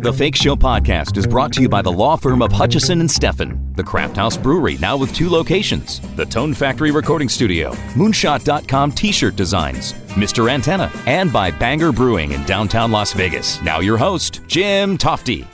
The 0.00 0.12
Fake 0.12 0.36
Show 0.36 0.54
podcast 0.54 1.16
is 1.16 1.26
brought 1.26 1.52
to 1.54 1.62
you 1.62 1.68
by 1.68 1.82
the 1.82 1.90
law 1.90 2.16
firm 2.16 2.40
of 2.40 2.52
Hutchison 2.52 3.00
and 3.00 3.08
Steffen, 3.08 3.74
the 3.76 3.82
Craft 3.82 4.16
House 4.16 4.36
Brewery, 4.36 4.76
now 4.78 4.96
with 4.96 5.12
two 5.14 5.28
locations, 5.28 6.00
the 6.16 6.24
Tone 6.24 6.54
Factory 6.54 6.90
Recording 6.90 7.28
Studio, 7.28 7.72
Moonshot.com 7.94 8.92
t 8.92 9.10
shirt 9.10 9.36
designs, 9.36 9.94
Mr. 10.14 10.50
Antenna, 10.50 10.90
and 11.06 11.32
by 11.32 11.50
Banger 11.50 11.92
Brewing 11.92 12.32
in 12.32 12.44
downtown 12.44 12.92
Las 12.92 13.12
Vegas. 13.12 13.60
Now, 13.62 13.80
your 13.80 13.96
host, 13.96 14.42
Jim 14.46 14.96
Tofte. 14.96 15.46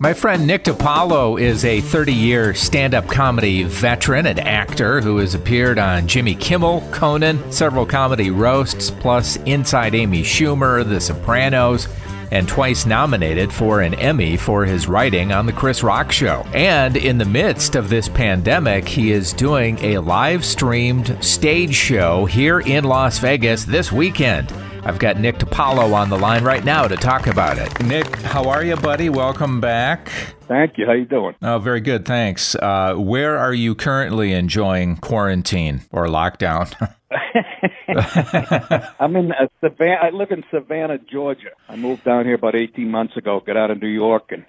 My 0.00 0.14
friend 0.14 0.46
Nick 0.46 0.64
DiPaolo 0.64 1.38
is 1.38 1.64
a 1.66 1.82
30 1.82 2.14
year 2.14 2.54
stand 2.54 2.94
up 2.94 3.06
comedy 3.06 3.64
veteran 3.64 4.26
and 4.26 4.40
actor 4.40 5.02
who 5.02 5.18
has 5.18 5.34
appeared 5.34 5.78
on 5.78 6.08
Jimmy 6.08 6.34
Kimmel, 6.34 6.80
Conan, 6.90 7.52
several 7.52 7.84
comedy 7.84 8.30
roasts, 8.30 8.90
plus 8.90 9.36
Inside 9.44 9.94
Amy 9.94 10.22
Schumer, 10.22 10.88
The 10.88 11.00
Sopranos, 11.00 11.86
and 12.30 12.48
twice 12.48 12.86
nominated 12.86 13.52
for 13.52 13.80
an 13.80 13.94
Emmy 13.94 14.36
for 14.36 14.64
his 14.64 14.88
writing 14.88 15.32
on 15.32 15.46
The 15.46 15.52
Chris 15.52 15.82
Rock 15.82 16.12
Show. 16.12 16.44
And 16.54 16.96
in 16.96 17.18
the 17.18 17.24
midst 17.24 17.74
of 17.74 17.88
this 17.88 18.08
pandemic, 18.08 18.86
he 18.88 19.12
is 19.12 19.32
doing 19.32 19.78
a 19.80 19.98
live 19.98 20.44
streamed 20.44 21.16
stage 21.24 21.74
show 21.74 22.24
here 22.26 22.60
in 22.60 22.84
Las 22.84 23.18
Vegas 23.18 23.64
this 23.64 23.90
weekend. 23.90 24.52
I've 24.82 24.98
got 24.98 25.18
Nick 25.18 25.36
DiPaolo 25.36 25.92
on 25.92 26.08
the 26.08 26.18
line 26.18 26.42
right 26.42 26.64
now 26.64 26.88
to 26.88 26.96
talk 26.96 27.26
about 27.26 27.58
it. 27.58 27.84
Nick, 27.84 28.06
how 28.22 28.44
are 28.44 28.64
you, 28.64 28.76
buddy? 28.76 29.10
Welcome 29.10 29.60
back. 29.60 30.08
Thank 30.48 30.78
you. 30.78 30.86
How 30.86 30.92
you 30.92 31.04
doing? 31.04 31.34
Oh, 31.42 31.58
very 31.58 31.80
good, 31.80 32.06
thanks. 32.06 32.54
Uh, 32.54 32.94
where 32.94 33.38
are 33.38 33.52
you 33.52 33.74
currently 33.74 34.32
enjoying 34.32 34.96
quarantine 34.96 35.82
or 35.92 36.06
lockdown? 36.06 36.72
I'm 39.00 39.16
in 39.16 39.32
uh, 39.32 39.46
Savannah. 39.60 39.98
I 40.02 40.10
live 40.10 40.30
in 40.30 40.44
Savannah, 40.50 40.98
Georgia. 40.98 41.50
I 41.68 41.76
moved 41.76 42.04
down 42.04 42.24
here 42.24 42.34
about 42.34 42.54
18 42.54 42.90
months 42.90 43.16
ago. 43.16 43.40
Got 43.44 43.56
out 43.56 43.70
of 43.70 43.80
New 43.80 43.88
York, 43.88 44.30
and 44.30 44.44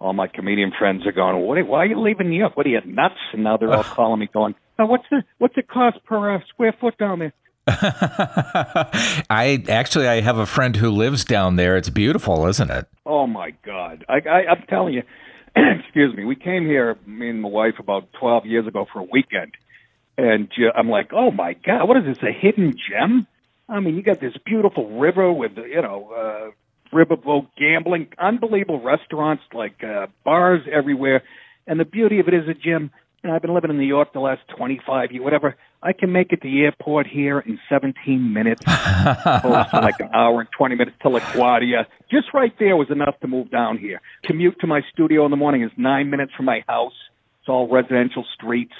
all 0.00 0.12
my 0.12 0.26
comedian 0.26 0.72
friends 0.78 1.06
are 1.06 1.12
going, 1.12 1.40
"What? 1.44 1.66
Why 1.66 1.78
are 1.78 1.86
you 1.86 2.00
leaving 2.00 2.30
New 2.30 2.38
York? 2.38 2.56
What 2.56 2.66
are 2.66 2.70
you 2.70 2.80
nuts?" 2.84 3.14
And 3.32 3.44
now 3.44 3.56
they're 3.56 3.72
all 3.72 3.84
calling 3.84 4.20
me, 4.20 4.28
going, 4.32 4.54
oh, 4.78 4.86
"What's 4.86 5.04
the 5.10 5.22
what's 5.38 5.56
it 5.56 5.68
cost 5.68 6.04
per 6.04 6.36
uh, 6.36 6.40
square 6.48 6.74
foot 6.80 6.96
down 6.98 7.18
there?" 7.18 7.32
I 7.68 9.64
actually 9.68 10.06
I 10.06 10.20
have 10.20 10.38
a 10.38 10.46
friend 10.46 10.76
who 10.76 10.90
lives 10.90 11.24
down 11.24 11.56
there. 11.56 11.76
It's 11.76 11.90
beautiful, 11.90 12.46
isn't 12.46 12.70
it? 12.70 12.86
Oh 13.04 13.26
my 13.26 13.52
God! 13.64 14.04
I, 14.08 14.20
I 14.28 14.46
I'm 14.50 14.64
telling 14.68 14.94
you. 14.94 15.02
excuse 15.80 16.14
me. 16.14 16.24
We 16.24 16.36
came 16.36 16.66
here, 16.66 16.96
me 17.06 17.30
and 17.30 17.40
my 17.40 17.48
wife, 17.48 17.74
about 17.78 18.08
12 18.20 18.46
years 18.46 18.66
ago 18.66 18.86
for 18.92 19.00
a 19.00 19.06
weekend, 19.10 19.52
and 20.18 20.50
uh, 20.58 20.72
I'm 20.76 20.88
like, 20.88 21.12
oh 21.12 21.30
my 21.30 21.54
God, 21.54 21.88
what 21.88 21.96
is 21.96 22.04
this? 22.04 22.18
A 22.22 22.32
hidden 22.32 22.74
gem? 22.88 23.26
I 23.68 23.80
mean, 23.80 23.96
you 23.96 24.02
got 24.02 24.20
this 24.20 24.34
beautiful 24.44 24.98
river 24.98 25.32
with 25.32 25.52
you 25.56 25.82
know 25.82 26.10
uh, 26.12 26.96
riverboat 26.96 27.48
gambling, 27.58 28.08
unbelievable 28.18 28.80
restaurants, 28.80 29.42
like 29.52 29.82
uh, 29.82 30.06
bars 30.24 30.62
everywhere, 30.70 31.22
and 31.66 31.80
the 31.80 31.84
beauty 31.84 32.20
of 32.20 32.28
it 32.28 32.34
is 32.34 32.48
a 32.48 32.54
gym. 32.54 32.90
And 33.22 33.32
I've 33.32 33.42
been 33.42 33.54
living 33.54 33.70
in 33.70 33.78
New 33.78 33.86
York 33.86 34.12
the 34.12 34.20
last 34.20 34.42
25 34.56 35.10
years, 35.10 35.24
whatever. 35.24 35.56
I 35.82 35.92
can 35.92 36.12
make 36.12 36.32
it 36.32 36.42
to 36.42 36.48
the 36.48 36.62
airport 36.62 37.08
here 37.08 37.40
in 37.40 37.58
17 37.68 38.32
minutes, 38.32 38.62
opposed 38.66 39.70
to 39.70 39.80
like 39.80 39.98
an 39.98 40.10
hour 40.14 40.40
and 40.40 40.48
20 40.56 40.76
minutes 40.76 40.96
to 41.02 41.08
LaGuardia. 41.08 41.86
Just 42.08 42.32
right 42.32 42.52
there 42.60 42.76
was 42.76 42.88
enough 42.90 43.18
to 43.20 43.26
move 43.26 43.50
down 43.50 43.78
here. 43.78 44.00
Commute 44.22 44.60
to 44.60 44.68
my 44.68 44.82
studio 44.92 45.24
in 45.24 45.32
the 45.32 45.36
morning 45.36 45.64
is 45.64 45.72
nine 45.76 46.08
minutes 46.08 46.32
from 46.36 46.44
my 46.44 46.62
house. 46.68 46.92
It's 47.40 47.48
all 47.48 47.68
residential 47.68 48.24
streets. 48.34 48.74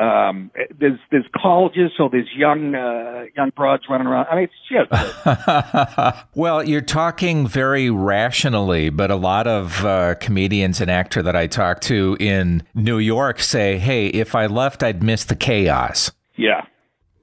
Um, 0.00 0.50
there's 0.78 0.98
there's 1.10 1.26
colleges, 1.36 1.92
so 1.98 2.08
there's 2.10 2.28
young 2.34 2.74
uh, 2.74 3.26
young 3.36 3.50
broads 3.54 3.82
running 3.90 4.06
around. 4.06 4.28
I 4.30 4.36
mean, 4.36 4.48
it's 4.48 4.88
just. 4.88 6.26
well, 6.34 6.64
you're 6.64 6.80
talking 6.80 7.46
very 7.46 7.90
rationally, 7.90 8.88
but 8.88 9.10
a 9.10 9.16
lot 9.16 9.46
of 9.46 9.84
uh, 9.84 10.14
comedians 10.14 10.80
and 10.80 10.90
actor 10.90 11.22
that 11.22 11.36
I 11.36 11.46
talk 11.46 11.82
to 11.82 12.16
in 12.18 12.62
New 12.74 12.96
York 12.96 13.40
say, 13.40 13.76
"Hey, 13.76 14.06
if 14.06 14.34
I 14.34 14.46
left, 14.46 14.82
I'd 14.82 15.02
miss 15.02 15.24
the 15.24 15.36
chaos." 15.36 16.12
Yeah, 16.34 16.64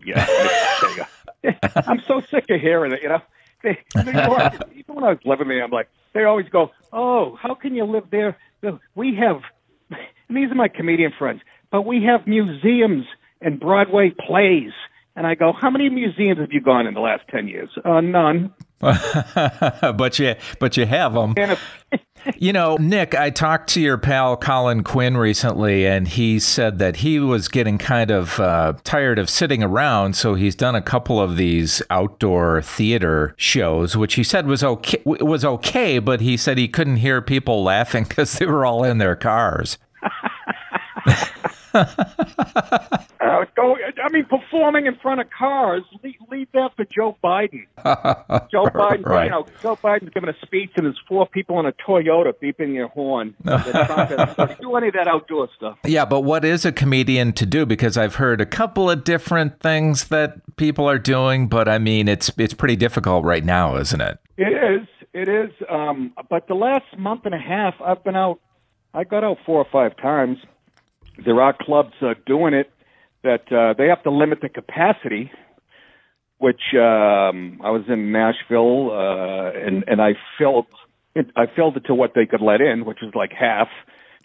yeah. 0.06 0.28
I'm 1.88 2.04
so 2.08 2.22
sick 2.30 2.46
of 2.52 2.62
hearing 2.62 2.92
it. 2.92 3.02
You 3.02 3.10
know, 3.10 3.22
they, 3.64 3.80
New 4.04 4.12
York. 4.12 4.54
Even 4.76 4.96
when 4.96 5.04
I 5.04 5.10
was 5.10 5.20
living 5.26 5.48
there, 5.48 5.64
I'm 5.64 5.72
like, 5.72 5.90
they 6.14 6.26
always 6.26 6.48
go, 6.50 6.70
"Oh, 6.94 7.40
how 7.42 7.56
can 7.56 7.74
you 7.74 7.86
live 7.86 8.12
there?" 8.12 8.38
We 8.94 9.16
have. 9.16 9.42
And 10.30 10.36
these 10.36 10.52
are 10.52 10.56
my 10.56 10.68
comedian 10.68 11.14
friends, 11.18 11.42
but 11.72 11.84
we 11.84 12.04
have 12.04 12.28
museums 12.28 13.06
and 13.42 13.60
Broadway 13.60 14.12
plays. 14.26 14.72
And 15.16 15.26
I 15.26 15.36
go, 15.36 15.52
how 15.52 15.72
many 15.72 15.90
museums 15.90 16.40
have 16.40 16.52
you 16.52 16.62
gone 16.62 16.86
in 16.86 16.94
the 16.94 17.00
last 17.00 17.24
ten 17.30 17.48
years? 17.48 17.70
Uh, 17.84 18.02
none. 18.02 18.54
but 18.80 20.20
you, 20.20 20.36
but 20.60 20.78
you 20.78 20.86
have 20.86 21.14
them. 21.14 21.34
you 22.38 22.54
know, 22.54 22.78
Nick, 22.78 23.16
I 23.16 23.32
talked 23.32 23.70
to 23.70 23.82
your 23.82 23.98
pal 23.98 24.38
Colin 24.38 24.84
Quinn 24.84 25.18
recently, 25.18 25.88
and 25.88 26.08
he 26.08 26.38
said 26.38 26.78
that 26.78 26.98
he 26.98 27.20
was 27.20 27.48
getting 27.48 27.80
kind 27.80 28.12
of 28.12 28.40
uh, 28.40 28.74
tired 28.84 29.18
of 29.18 29.32
sitting 29.32 29.64
around, 29.64 30.16
so 30.16 30.36
he's 30.36 30.54
done 30.54 30.76
a 30.76 30.82
couple 30.82 31.20
of 31.20 31.38
these 31.38 31.82
outdoor 31.90 32.62
theater 32.62 33.34
shows, 33.38 33.98
which 33.98 34.14
he 34.14 34.24
said 34.24 34.46
was 34.46 34.64
okay. 34.64 35.02
Was 35.06 35.44
okay, 35.44 35.98
but 35.98 36.22
he 36.22 36.38
said 36.38 36.60
he 36.60 36.68
couldn't 36.68 36.98
hear 36.98 37.22
people 37.24 37.64
laughing 37.64 38.04
because 38.08 38.34
they 38.34 38.46
were 38.46 38.66
all 38.66 38.84
in 38.84 39.00
their 39.00 39.16
cars. 39.16 39.80
uh, 43.22 43.46
go, 43.56 43.76
I 44.04 44.10
mean, 44.12 44.26
performing 44.26 44.86
in 44.86 44.96
front 44.96 45.22
of 45.22 45.28
cars. 45.30 45.84
Leave, 46.04 46.16
leave 46.32 46.48
that 46.54 46.72
for 46.76 46.86
Joe 46.86 47.18
Biden. 47.24 47.66
Joe 48.52 48.66
Biden, 48.66 49.06
right. 49.06 49.26
you 49.26 49.30
know, 49.32 49.46
Joe 49.62 49.76
Biden's 49.76 50.10
giving 50.14 50.30
a 50.30 50.46
speech, 50.46 50.72
and 50.76 50.86
there's 50.86 51.00
four 51.08 51.28
people 51.28 51.60
in 51.60 51.66
a 51.66 51.72
Toyota 51.74 52.34
beeping 52.42 52.74
their 52.74 52.88
horn. 52.88 53.36
to 53.46 54.58
do 54.60 54.76
any 54.76 54.88
of 54.88 54.94
that 54.94 55.08
outdoor 55.08 55.50
stuff. 55.56 55.78
Yeah, 55.86 56.06
but 56.06 56.22
what 56.22 56.44
is 56.44 56.66
a 56.66 56.72
comedian 56.72 57.34
to 57.34 57.46
do? 57.46 57.66
Because 57.66 57.98
I've 57.98 58.16
heard 58.16 58.42
a 58.42 58.46
couple 58.46 58.90
of 58.90 59.04
different 59.04 59.60
things 59.60 60.08
that 60.08 60.42
people 60.58 60.90
are 60.90 61.00
doing, 61.00 61.48
but 61.48 61.68
I 61.68 61.78
mean, 61.78 62.08
it's 62.08 62.32
it's 62.38 62.54
pretty 62.54 62.76
difficult 62.76 63.24
right 63.24 63.44
now, 63.44 63.78
isn't 63.78 64.02
it? 64.02 64.20
It 64.38 64.82
is. 64.82 64.88
It 65.14 65.28
is. 65.28 65.52
Um, 65.70 66.14
but 66.30 66.48
the 66.48 66.54
last 66.54 66.86
month 66.98 67.26
and 67.26 67.34
a 67.34 67.40
half, 67.40 67.76
I've 67.84 68.04
been 68.04 68.16
out. 68.16 68.40
I 68.94 69.04
got 69.04 69.24
out 69.24 69.38
four 69.46 69.58
or 69.58 69.68
five 69.72 69.96
times 69.98 70.38
there 71.26 71.42
are 71.42 71.56
clubs 71.60 71.94
uh, 72.02 72.14
doing 72.26 72.54
it 72.54 72.72
that 73.24 73.52
uh, 73.52 73.74
they 73.78 73.88
have 73.88 74.04
to 74.04 74.12
limit 74.12 74.40
the 74.42 74.50
capacity. 74.50 75.32
Which 76.40 76.62
um, 76.76 77.60
I 77.64 77.72
was 77.72 77.86
in 77.90 78.12
Nashville 78.12 78.92
uh, 78.92 79.58
and 79.58 79.84
and 79.88 80.00
I 80.00 80.14
filled 80.38 80.68
I 81.36 81.46
filled 81.56 81.78
it 81.78 81.86
to 81.86 81.96
what 81.96 82.12
they 82.14 82.28
could 82.28 82.42
let 82.42 82.62
in, 82.62 82.86
which 82.86 83.00
was 83.02 83.14
like 83.16 83.32
half. 83.32 83.70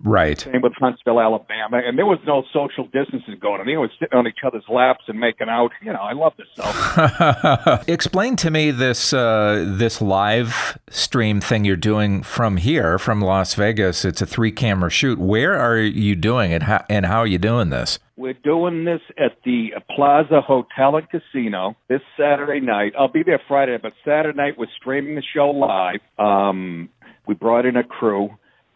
Right. 0.05 0.41
Same 0.41 0.63
with 0.63 0.73
Huntsville, 0.75 1.21
Alabama, 1.21 1.81
and 1.85 1.97
there 1.97 2.07
was 2.07 2.19
no 2.27 2.43
social 2.53 2.85
distancing 2.87 3.39
going 3.41 3.61
on. 3.61 3.67
They 3.67 3.77
were 3.77 3.91
sitting 4.01 4.19
on 4.19 4.27
each 4.27 4.41
other's 4.45 4.65
laps 4.69 5.05
and 5.07 5.19
making 5.19 5.49
out. 5.49 5.71
You 5.81 5.93
know, 5.93 6.01
I 6.01 6.13
love 6.13 6.33
this 6.37 6.49
stuff. 6.55 7.85
Explain 7.89 8.35
to 8.37 8.51
me 8.51 8.73
this 8.73 9.13
uh, 9.13 9.65
this 9.69 10.03
live 10.03 10.79
stream 10.91 11.41
thing 11.41 11.65
you're 11.65 11.77
doing 11.77 12.23
from 12.23 12.57
here, 12.57 12.99
from 12.99 13.21
Las 13.21 13.55
Vegas. 13.55 14.05
It's 14.05 14.21
a 14.21 14.27
three 14.27 14.51
camera 14.51 14.91
shoot. 14.91 15.21
Where 15.21 15.57
are 15.57 15.79
you 15.79 16.17
doing 16.17 16.51
it, 16.51 16.63
and 16.91 17.07
how 17.07 17.21
are 17.21 17.27
you 17.27 17.39
doing 17.39 17.71
this? 17.71 18.01
We're 18.17 18.35
doing 18.35 18.85
this 18.85 19.01
at 19.19 19.39
the 19.45 19.71
Plaza 19.95 20.41
Hotel 20.41 20.97
and 20.97 21.09
Casino 21.09 21.77
this 21.89 22.03
Saturday 22.17 22.61
night. 22.61 22.93
I'll 22.99 23.09
be 23.09 23.23
there 23.23 23.41
Friday, 23.47 23.79
but 23.81 23.93
Saturday 24.05 24.37
night 24.37 24.59
we're 24.59 24.67
streaming 24.77 25.15
the 25.15 25.23
show 25.35 25.51
live. 25.51 26.01
Um, 26.19 26.89
we 27.27 27.35
brought 27.35 27.67
in 27.67 27.77
a 27.77 27.85
crew 27.85 28.31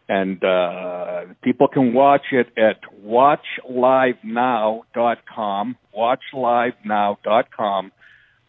and 0.08 0.42
uh, 0.44 1.24
people 1.42 1.68
can 1.68 1.92
watch 1.92 2.32
it 2.32 2.46
at 2.56 2.80
watchlivenow.com. 3.04 5.76
Watchlivenow.com 5.96 7.92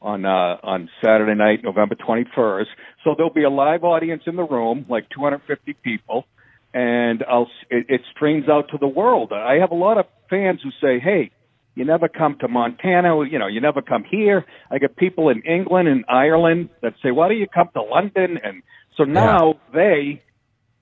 on 0.01 0.25
uh, 0.25 0.57
on 0.63 0.89
Saturday 1.03 1.35
night, 1.35 1.63
November 1.63 1.95
21st. 1.95 2.65
So 3.03 3.15
there'll 3.15 3.33
be 3.33 3.43
a 3.43 3.49
live 3.49 3.83
audience 3.83 4.23
in 4.27 4.35
the 4.35 4.43
room, 4.43 4.85
like 4.89 5.09
250 5.09 5.73
people, 5.83 6.25
and 6.73 7.23
I'll 7.27 7.49
it, 7.69 7.85
it 7.89 8.01
streams 8.15 8.47
out 8.49 8.69
to 8.71 8.77
the 8.77 8.87
world. 8.87 9.33
I 9.33 9.55
have 9.59 9.71
a 9.71 9.75
lot 9.75 9.97
of 9.97 10.05
fans 10.29 10.61
who 10.63 10.69
say, 10.81 10.99
"Hey, 10.99 11.31
you 11.73 11.85
never 11.85 12.07
come 12.07 12.37
to 12.41 12.47
Montana, 12.47 13.25
you 13.25 13.39
know, 13.39 13.47
you 13.47 13.61
never 13.61 13.81
come 13.81 14.03
here." 14.03 14.45
I 14.69 14.77
get 14.77 14.95
people 14.95 15.29
in 15.29 15.41
England 15.41 15.87
and 15.87 16.05
Ireland 16.07 16.69
that 16.81 16.93
say, 17.01 17.09
"Why 17.09 17.29
don't 17.29 17.37
you 17.37 17.47
come 17.47 17.69
to 17.73 17.81
London?" 17.81 18.37
And 18.43 18.61
so 18.95 19.03
now 19.03 19.47
yeah. 19.47 19.53
they 19.73 20.21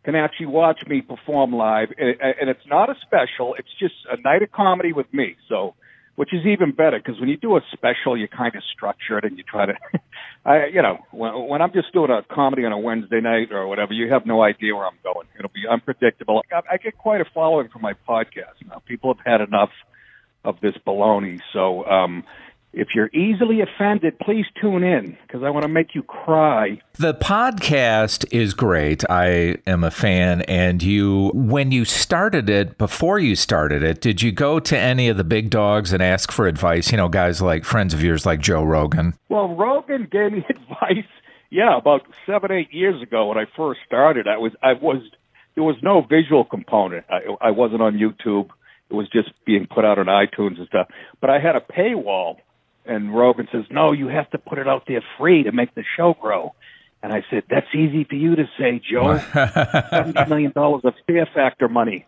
can 0.05 0.15
actually 0.15 0.45
watch 0.45 0.79
me 0.87 1.01
perform 1.01 1.51
live, 1.51 1.89
and 1.97 2.49
it's 2.49 2.65
not 2.67 2.89
a 2.89 2.95
special. 3.01 3.55
It's 3.57 3.73
just 3.79 3.95
a 4.09 4.21
night 4.21 4.43
of 4.43 4.51
comedy 4.51 4.93
with 4.93 5.11
me. 5.11 5.35
So, 5.49 5.73
which 6.15 6.31
is 6.31 6.45
even 6.45 6.71
better 6.71 6.97
because 6.97 7.19
when 7.19 7.27
you 7.27 7.37
do 7.37 7.57
a 7.57 7.61
special, 7.73 8.15
you 8.15 8.27
kind 8.27 8.55
of 8.55 8.61
structure 8.73 9.17
it 9.17 9.25
and 9.25 9.37
you 9.37 9.43
try 9.43 9.65
to, 9.65 9.73
I, 10.45 10.67
you 10.67 10.81
know, 10.81 10.99
when, 11.11 11.33
when 11.49 11.61
I'm 11.61 11.73
just 11.73 11.91
doing 11.91 12.11
a 12.11 12.21
comedy 12.33 12.63
on 12.65 12.71
a 12.71 12.77
Wednesday 12.77 13.19
night 13.19 13.51
or 13.51 13.67
whatever, 13.67 13.93
you 13.93 14.13
have 14.13 14.25
no 14.25 14.41
idea 14.41 14.75
where 14.75 14.85
I'm 14.85 14.99
going. 15.03 15.27
It'll 15.37 15.49
be 15.49 15.67
unpredictable. 15.69 16.43
I, 16.53 16.75
I 16.75 16.77
get 16.77 16.97
quite 16.97 17.19
a 17.19 17.25
following 17.33 17.67
from 17.69 17.81
my 17.81 17.93
podcast 18.07 18.61
now. 18.65 18.81
People 18.85 19.13
have 19.13 19.25
had 19.25 19.41
enough 19.45 19.71
of 20.45 20.61
this 20.61 20.75
baloney, 20.85 21.39
so 21.51 21.83
um, 21.85 22.23
if 22.75 22.89
you're 22.93 23.09
easily 23.13 23.61
offended, 23.61 24.19
please 24.19 24.45
tune 24.59 24.83
in 24.83 25.17
because 25.21 25.43
I 25.43 25.49
want 25.49 25.63
to 25.63 25.69
make 25.69 25.95
you 25.95 26.03
cry. 26.03 26.81
The 26.93 27.13
podcast 27.13 28.25
is 28.31 28.53
great. 28.53 29.09
I 29.09 29.57
am 29.65 29.83
a 29.83 29.91
fan. 29.91 30.41
And 30.43 30.83
you, 30.83 31.31
when 31.33 31.71
you 31.71 31.85
started 31.85 32.49
it, 32.49 32.77
before 32.77 33.17
you 33.17 33.35
started 33.35 33.81
it, 33.81 34.01
did 34.01 34.21
you 34.21 34.33
go 34.33 34.59
to 34.59 34.77
any 34.77 35.07
of 35.07 35.15
the 35.15 35.23
big 35.23 35.49
dogs 35.49 35.93
and 35.93 36.03
ask 36.03 36.31
for 36.33 36.47
advice? 36.47 36.91
You 36.91 36.97
know, 36.97 37.07
guys 37.07 37.41
like 37.41 37.63
friends 37.63 37.93
of 37.93 38.03
yours 38.03 38.25
like 38.25 38.41
Joe 38.41 38.63
Rogan. 38.63 39.13
Well, 39.29 39.55
Rogan 39.55 40.07
gave 40.11 40.33
me 40.33 40.45
advice. 40.49 41.07
Yeah, 41.49 41.77
about 41.77 42.01
seven, 42.25 42.51
eight 42.51 42.73
years 42.73 43.01
ago 43.01 43.27
when 43.27 43.37
I 43.37 43.45
first 43.55 43.79
started, 43.85 44.27
I 44.27 44.37
was, 44.37 44.51
I 44.61 44.73
was, 44.73 45.01
there 45.55 45.63
was 45.63 45.77
no 45.81 46.01
visual 46.01 46.43
component. 46.43 47.05
I, 47.09 47.21
I 47.39 47.51
wasn't 47.51 47.81
on 47.81 47.93
YouTube. 47.93 48.49
It 48.89 48.93
was 48.93 49.07
just 49.09 49.29
being 49.45 49.65
put 49.65 49.85
out 49.85 49.97
on 49.97 50.07
iTunes 50.07 50.57
and 50.57 50.67
stuff. 50.67 50.89
But 51.21 51.29
I 51.29 51.39
had 51.39 51.55
a 51.55 51.61
paywall 51.61 52.37
and 52.85 53.15
Rogan 53.15 53.47
says, 53.51 53.65
"No, 53.69 53.91
you 53.91 54.07
have 54.07 54.29
to 54.31 54.37
put 54.37 54.57
it 54.57 54.67
out 54.67 54.83
there 54.87 55.01
free 55.17 55.43
to 55.43 55.51
make 55.51 55.73
the 55.75 55.83
show 55.97 56.15
grow." 56.19 56.53
And 57.03 57.13
I 57.13 57.23
said, 57.29 57.43
"That's 57.49 57.67
easy 57.73 58.03
for 58.03 58.15
you 58.15 58.35
to 58.35 58.49
say, 58.57 58.79
Joe. 58.79 59.17
Seventy 59.89 60.29
million 60.29 60.51
dollars 60.51 60.81
of 60.83 60.93
Fear 61.07 61.27
Factor 61.33 61.67
money." 61.67 62.05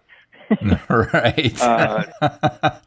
right. 0.90 1.62
uh, 1.62 2.04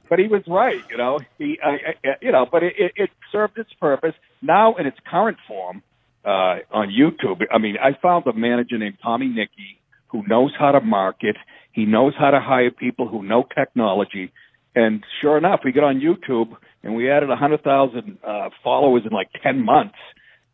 but 0.09 0.19
he 0.19 0.27
was 0.27 0.43
right, 0.47 0.83
you 0.91 0.97
know. 0.97 1.19
He, 1.37 1.59
I, 1.63 1.69
I, 1.71 2.17
you 2.23 2.33
know, 2.33 2.47
but 2.51 2.63
it, 2.63 2.75
it, 2.79 2.93
it 2.97 3.11
served 3.31 3.59
its 3.59 3.73
purpose. 3.75 4.15
Now, 4.41 4.77
in 4.77 4.87
its 4.87 4.97
current 5.07 5.37
form, 5.47 5.83
uh, 6.25 6.59
on 6.71 6.89
YouTube, 6.89 7.43
I 7.53 7.59
mean, 7.59 7.77
I 7.83 7.99
found 8.01 8.27
a 8.27 8.33
manager 8.33 8.79
named 8.79 8.99
Tommy 9.03 9.29
Nicky 9.29 9.81
who 10.09 10.25
knows 10.27 10.53
how 10.59 10.73
to 10.73 10.81
market. 10.81 11.37
He 11.73 11.85
knows 11.85 12.15
how 12.19 12.31
to 12.31 12.41
hire 12.41 12.71
people 12.71 13.09
who 13.09 13.23
know 13.23 13.45
technology. 13.57 14.33
And 14.75 15.05
sure 15.21 15.37
enough, 15.37 15.61
we 15.65 15.73
get 15.73 15.85
on 15.85 16.01
YouTube 16.01 16.57
and 16.83 16.95
we 16.95 17.11
added 17.11 17.31
a 17.31 17.37
hundred 17.37 17.63
thousand 17.63 18.19
uh, 18.25 18.51
followers 18.63 19.03
in 19.05 19.13
like 19.13 19.29
ten 19.43 19.65
months. 19.65 19.99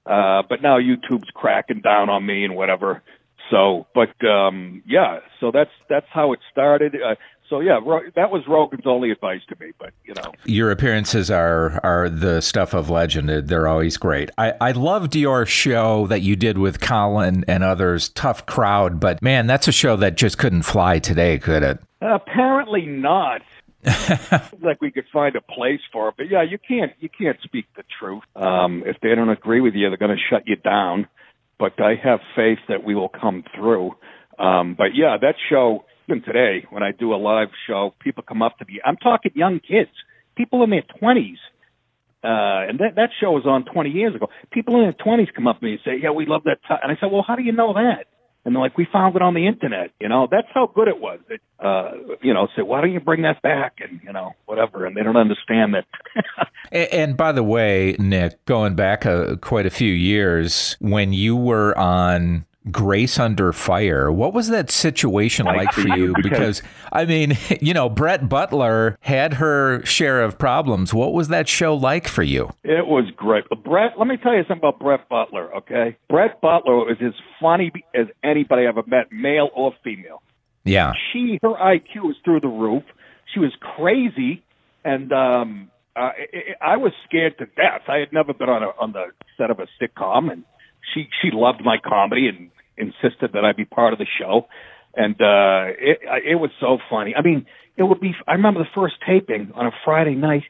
Uh, 0.05 0.43
but 0.49 0.63
now 0.63 0.79
YouTube's 0.79 1.31
cracking 1.35 1.81
down 1.81 2.09
on 2.09 2.25
me 2.25 2.45
and 2.45 2.55
whatever. 2.55 3.03
So, 3.51 3.87
but 3.95 4.15
um, 4.27 4.83
yeah, 4.87 5.21
so 5.41 5.51
that's 5.53 5.71
that's 5.89 6.07
how 6.11 6.33
it 6.33 6.41
started. 6.51 6.95
Uh, 6.95 7.15
so 7.49 7.61
yeah, 7.61 7.79
Ro- 7.85 8.11
that 8.17 8.31
was 8.31 8.43
Rogan's 8.49 8.87
only 8.87 9.11
advice 9.11 9.41
to 9.49 9.57
me. 9.61 9.73
But 9.79 9.93
you 10.05 10.15
know, 10.15 10.33
your 10.45 10.71
appearances 10.71 11.31
are 11.31 11.81
are 11.85 12.09
the 12.09 12.41
stuff 12.41 12.75
of 12.75 12.91
legend. 12.91 13.29
They're 13.49 13.69
always 13.69 13.97
great. 13.97 14.31
I, 14.37 14.55
I 14.61 14.73
loved 14.73 15.15
your 15.15 15.47
show 15.47 16.07
that 16.09 16.23
you 16.23 16.35
did 16.35 16.59
with 16.59 16.81
Colin 16.81 17.45
and 17.47 17.63
others. 17.63 18.09
Tough 18.11 18.47
crowd, 18.47 18.99
but 18.99 19.23
man, 19.23 19.47
that's 19.47 19.69
a 19.69 19.73
show 19.73 19.97
that 19.97 20.17
just 20.17 20.39
couldn't 20.39 20.63
fly 20.63 20.99
today, 20.99 21.39
could 21.39 21.63
it? 21.63 21.79
Apparently 22.01 22.87
not. 22.87 23.43
like 24.63 24.81
we 24.81 24.91
could 24.91 25.05
find 25.13 25.37
a 25.37 25.41
place 25.41 25.81
for 25.93 26.09
it. 26.09 26.15
But 26.17 26.27
yeah, 26.31 26.43
you 26.43 26.59
can't 26.59 26.93
you 27.01 27.09
can't 27.09 27.39
speak 27.43 27.67
the 27.77 27.85
truth. 28.01 28.23
Um, 28.35 28.83
if 28.87 28.97
they 29.01 29.15
don't 29.15 29.29
agree 29.29 29.61
with 29.61 29.75
you, 29.75 29.89
they're 29.89 29.97
going 29.97 30.17
to 30.17 30.23
shut 30.31 30.43
you 30.47 30.57
down. 30.57 31.09
But 31.59 31.81
I 31.81 31.95
have 32.03 32.21
faith 32.35 32.59
that 32.69 32.85
we 32.85 32.95
will 32.95 33.09
come 33.09 33.45
through. 33.55 33.93
Um, 34.39 34.75
but 34.77 34.89
yeah, 34.95 35.17
that 35.21 35.35
show 35.49 35.85
even 36.09 36.23
today 36.23 36.67
when 36.71 36.83
I 36.83 36.93
do 36.93 37.15
a 37.15 37.17
live 37.17 37.49
show, 37.67 37.95
people 38.01 38.23
come 38.27 38.43
up 38.43 38.59
to 38.59 38.65
me. 38.67 38.81
I'm 38.85 38.97
talking 38.97 39.33
young 39.35 39.61
kids, 39.61 39.91
people 40.37 40.63
in 40.65 40.71
their 40.71 40.85
twenties. 40.99 41.39
Uh, 42.25 42.67
and 42.69 42.81
that 42.81 42.97
that 42.97 43.11
show 43.21 43.31
was 43.31 43.45
on 43.47 43.65
20 43.73 43.91
years 43.91 44.13
ago. 44.15 44.27
People 44.51 44.75
in 44.77 44.83
their 44.83 44.93
20s 44.95 45.33
come 45.33 45.47
up 45.47 45.61
to 45.61 45.65
me 45.65 45.73
and 45.73 45.81
say, 45.85 45.93
"Yeah, 46.03 46.11
we 46.11 46.27
love 46.27 46.43
that." 46.45 46.59
T-. 46.67 46.75
And 46.83 46.91
I 46.91 46.97
said, 46.99 47.13
"Well, 47.13 47.25
how 47.27 47.37
do 47.37 47.43
you 47.43 47.53
know 47.53 47.73
that?" 47.75 48.07
And 48.47 48.55
they're 48.55 48.63
like, 48.63 48.79
we 48.79 48.87
found 48.93 49.17
it 49.17 49.23
on 49.23 49.35
the 49.35 49.49
internet. 49.49 49.91
You 50.01 50.09
know, 50.09 50.29
that's 50.31 50.47
how 50.55 50.71
good 50.73 50.87
it 50.87 51.01
was. 51.01 51.19
It, 51.29 51.41
uh, 51.59 51.91
you 52.23 52.33
know, 52.33 52.47
say, 52.55 52.63
why 52.63 52.81
don't 52.81 52.93
you 52.93 53.01
bring 53.01 53.23
that 53.23 53.43
back? 53.43 53.79
And 53.81 54.01
you 54.05 54.13
know, 54.13 54.35
whatever. 54.45 54.87
And 54.87 54.97
they 54.97 55.03
don't 55.03 55.17
understand 55.17 55.75
that. 55.75 55.85
and, 56.71 56.89
and, 56.93 57.17
by 57.17 57.33
the 57.33 57.43
way, 57.43 57.97
Nick, 57.99 58.43
going 58.45 58.77
back 58.77 59.05
a, 59.05 59.37
quite 59.39 59.67
a 59.67 59.71
few 59.71 59.93
years, 59.93 60.77
when 60.79 61.13
you 61.13 61.35
were 61.35 61.77
on 61.77 62.46
Grace 62.71 63.19
Under 63.19 63.53
Fire. 63.53 64.11
What 64.11 64.33
was 64.33 64.49
that 64.49 64.71
situation 64.71 65.47
like 65.47 65.73
for 65.73 65.89
you? 65.89 66.15
Because, 66.23 66.63
I 66.93 67.05
mean, 67.05 67.37
you 67.61 67.75
know, 67.75 67.89
Brett 67.89 68.29
Butler 68.29 68.99
had 69.01 69.35
her 69.35 69.85
share 69.85 70.23
of 70.23 70.39
problems. 70.39 70.93
What 70.93 71.13
was 71.13 71.29
that 71.29 71.49
show 71.49 71.75
like 71.75 72.09
for 72.09 72.23
you? 72.23 72.53
It 72.65 72.87
was 72.87 73.11
great. 73.17 73.45
Brett, 73.65 73.93
let 73.99 74.09
me 74.09 74.17
tell 74.17 74.35
you 74.35 74.43
something 74.43 74.59
about 74.59 74.81
Brett 74.81 75.09
Butler, 75.09 75.55
okay? 75.57 75.97
Brett 76.09 76.41
Butler 76.41 76.77
was 76.77 76.97
as 77.01 77.15
funny 77.41 77.73
as 77.95 78.07
anybody 78.25 78.67
I've 78.67 78.79
ever 78.79 78.87
met, 78.87 79.13
male 79.13 79.51
or 79.55 79.73
female. 79.85 80.23
Yeah. 80.65 80.93
She, 81.13 81.39
her 81.43 81.55
IQ 81.55 82.03
was 82.03 82.17
through 82.25 82.41
the 82.41 82.49
roof. 82.49 82.83
She 83.33 83.41
was 83.41 83.53
crazy. 83.61 84.43
And, 84.85 85.13
um, 85.13 85.71
uh, 85.95 86.11
I 86.61 86.77
was 86.77 86.93
scared 87.09 87.39
to 87.39 87.47
death. 87.47 87.83
I 87.89 87.99
had 87.99 88.13
never 88.13 88.35
been 88.35 88.51
on 88.51 88.63
a, 88.63 88.67
on 88.79 88.93
the 88.93 89.07
set 89.39 89.51
of 89.51 89.61
a 89.61 89.67
sitcom 89.81 90.31
and 90.31 90.45
she 90.95 91.09
she 91.23 91.31
loved 91.33 91.65
my 91.65 91.79
comedy 91.85 92.29
and 92.29 92.51
insisted 92.77 93.33
that 93.33 93.45
I 93.45 93.53
be 93.53 93.65
part 93.65 93.93
of 93.93 93.99
the 93.99 94.07
show, 94.19 94.47
and 94.95 95.15
uh, 95.15 95.73
it 95.79 95.99
it 96.25 96.35
was 96.37 96.51
so 96.61 96.79
funny. 96.91 97.15
I 97.15 97.23
mean, 97.23 97.47
it 97.77 97.83
would 97.83 98.01
be. 98.01 98.15
I 98.27 98.33
remember 98.33 98.61
the 98.61 98.71
first 98.75 98.95
taping 99.07 99.53
on 99.55 99.67
a 99.67 99.73
Friday 99.85 100.15
night 100.15 100.45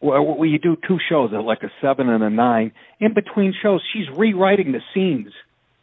where, 0.00 0.20
where 0.20 0.48
you 0.48 0.58
do 0.58 0.76
two 0.86 0.98
shows, 1.08 1.30
like 1.32 1.62
a 1.62 1.70
seven 1.80 2.08
and 2.08 2.22
a 2.22 2.30
nine. 2.30 2.72
In 3.00 3.14
between 3.14 3.54
shows, 3.60 3.82
she's 3.92 4.06
rewriting 4.16 4.72
the 4.72 4.80
scenes. 4.94 5.32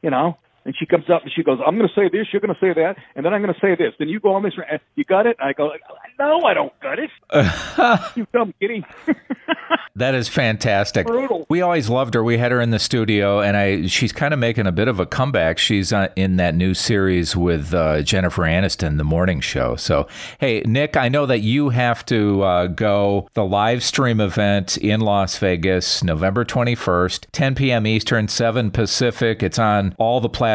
You 0.01 0.09
know, 0.09 0.37
and 0.65 0.75
she 0.77 0.85
comes 0.85 1.09
up 1.09 1.23
and 1.23 1.31
she 1.31 1.43
goes, 1.43 1.59
I'm 1.65 1.77
going 1.77 1.87
to 1.87 1.93
say 1.93 2.09
this, 2.09 2.27
you're 2.31 2.41
going 2.41 2.53
to 2.53 2.59
say 2.59 2.73
that, 2.73 2.97
and 3.15 3.25
then 3.25 3.33
I'm 3.33 3.41
going 3.41 3.53
to 3.53 3.59
say 3.59 3.75
this. 3.75 3.93
Then 3.97 4.09
you 4.09 4.19
go 4.19 4.33
on 4.33 4.43
this, 4.43 4.53
you 4.95 5.03
got 5.03 5.25
it? 5.25 5.37
I 5.39 5.53
go, 5.53 5.71
no, 6.19 6.41
I 6.41 6.53
don't 6.53 6.73
got 6.79 6.99
it. 6.99 7.09
you 8.15 8.27
dumb 8.33 8.53
kitty. 8.59 8.85
that 9.95 10.15
is 10.15 10.27
fantastic. 10.27 11.07
Brutal. 11.07 11.45
We 11.49 11.61
always 11.61 11.89
loved 11.89 12.13
her. 12.13 12.23
We 12.23 12.37
had 12.37 12.51
her 12.51 12.61
in 12.61 12.71
the 12.71 12.79
studio, 12.79 13.41
and 13.41 13.55
I 13.55 13.87
she's 13.87 14.11
kind 14.11 14.33
of 14.33 14.39
making 14.39 14.67
a 14.67 14.71
bit 14.71 14.87
of 14.87 14.99
a 14.99 15.05
comeback. 15.05 15.57
She's 15.57 15.93
uh, 15.93 16.09
in 16.15 16.35
that 16.37 16.55
new 16.55 16.73
series 16.73 17.35
with 17.35 17.73
uh, 17.73 18.01
Jennifer 18.01 18.43
Aniston, 18.43 18.97
The 18.97 19.03
Morning 19.03 19.39
Show. 19.39 19.75
So, 19.75 20.07
hey, 20.39 20.61
Nick, 20.65 20.97
I 20.97 21.09
know 21.09 21.25
that 21.25 21.39
you 21.39 21.69
have 21.69 22.05
to 22.07 22.43
uh, 22.43 22.67
go 22.67 23.29
the 23.33 23.45
live 23.45 23.83
stream 23.83 24.19
event 24.19 24.77
in 24.77 24.99
Las 25.01 25.37
Vegas, 25.37 26.03
November 26.03 26.43
21st, 26.45 27.27
10 27.31 27.55
p.m. 27.55 27.87
Eastern, 27.87 28.27
7 28.27 28.71
Pacific. 28.71 29.41
It's 29.41 29.59
on 29.59 29.95
all 29.97 30.19
the 30.19 30.29
platforms 30.29 30.48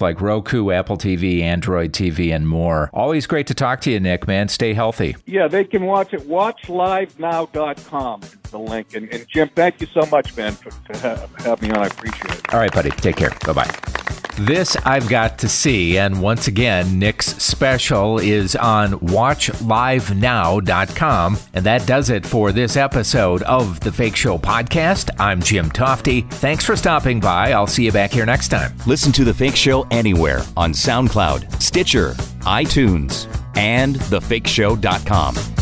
like 0.00 0.20
Roku, 0.20 0.70
Apple 0.70 0.96
TV, 0.96 1.40
Android 1.40 1.92
TV, 1.92 2.34
and 2.34 2.48
more. 2.48 2.90
Always 2.92 3.26
great 3.26 3.46
to 3.48 3.54
talk 3.54 3.80
to 3.82 3.90
you, 3.90 4.00
Nick, 4.00 4.26
man. 4.26 4.48
Stay 4.48 4.74
healthy. 4.74 5.16
Yeah, 5.26 5.48
they 5.48 5.64
can 5.64 5.84
watch 5.84 6.12
it. 6.12 6.28
WatchLiveNow.com 6.28 8.22
is 8.22 8.50
the 8.50 8.58
link. 8.58 8.94
And, 8.94 9.08
and 9.12 9.26
Jim, 9.28 9.50
thank 9.54 9.80
you 9.80 9.86
so 9.88 10.02
much, 10.10 10.36
man, 10.36 10.52
for, 10.52 10.70
to 10.92 10.98
have, 10.98 11.34
have 11.44 11.62
me 11.62 11.70
on. 11.70 11.78
I 11.78 11.86
appreciate 11.86 12.38
it. 12.38 12.54
All 12.54 12.60
right, 12.60 12.72
buddy. 12.72 12.90
Take 12.90 13.16
care. 13.16 13.32
Bye 13.44 13.52
bye. 13.52 13.95
This 14.38 14.76
I've 14.84 15.08
got 15.08 15.38
to 15.38 15.48
see. 15.48 15.98
And 15.98 16.20
once 16.20 16.46
again, 16.46 16.98
Nick's 16.98 17.42
special 17.42 18.18
is 18.18 18.54
on 18.54 18.92
WatchLiveNow.com. 19.00 21.38
And 21.54 21.64
that 21.64 21.86
does 21.86 22.10
it 22.10 22.26
for 22.26 22.52
this 22.52 22.76
episode 22.76 23.42
of 23.42 23.80
the 23.80 23.90
Fake 23.90 24.14
Show 24.14 24.36
podcast. 24.36 25.08
I'm 25.18 25.40
Jim 25.40 25.70
Tofte. 25.70 26.30
Thanks 26.30 26.64
for 26.64 26.76
stopping 26.76 27.18
by. 27.18 27.52
I'll 27.52 27.66
see 27.66 27.86
you 27.86 27.92
back 27.92 28.10
here 28.10 28.26
next 28.26 28.48
time. 28.48 28.74
Listen 28.86 29.10
to 29.12 29.24
The 29.24 29.34
Fake 29.34 29.56
Show 29.56 29.86
anywhere 29.90 30.42
on 30.56 30.72
SoundCloud, 30.72 31.62
Stitcher, 31.62 32.10
iTunes, 32.42 33.26
and 33.56 33.96
thefakeshow.com. 33.96 35.55